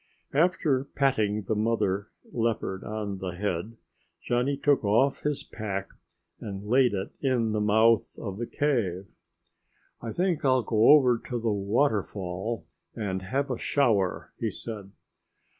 After 0.33 0.83
patting 0.85 1.43
the 1.43 1.53
mother 1.53 2.07
leopard 2.31 2.83
on 2.83 3.19
the 3.19 3.33
head, 3.35 3.77
Johnny 4.23 4.57
took 4.57 4.83
off 4.83 5.21
his 5.21 5.43
pack 5.43 5.89
and 6.39 6.65
laid 6.65 6.95
it 6.95 7.11
in 7.21 7.51
the 7.51 7.61
mouth 7.61 8.17
of 8.17 8.39
the 8.39 8.47
cave. 8.47 9.05
"I 10.01 10.11
think 10.11 10.43
I'll 10.43 10.63
go 10.63 10.89
over 10.89 11.19
to 11.27 11.39
the 11.39 11.51
waterfall 11.53 12.65
and 12.95 13.21
have 13.21 13.51
a 13.51 13.59
shower," 13.59 14.33
he 14.39 14.49
said. 14.49 14.91